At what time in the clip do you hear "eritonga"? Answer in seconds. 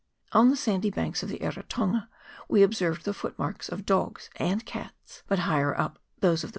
1.43-2.09